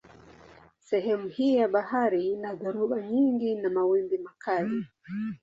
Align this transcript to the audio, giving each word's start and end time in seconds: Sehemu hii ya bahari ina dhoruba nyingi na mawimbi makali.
Sehemu 0.79 1.27
hii 1.27 1.55
ya 1.55 1.67
bahari 1.67 2.27
ina 2.31 2.55
dhoruba 2.55 3.01
nyingi 3.01 3.55
na 3.55 3.69
mawimbi 3.69 4.17
makali. 4.17 4.85